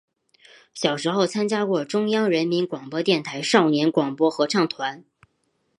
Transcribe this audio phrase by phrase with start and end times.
[0.73, 5.05] 小时候参加过中央人民广播电台少年广播合唱团。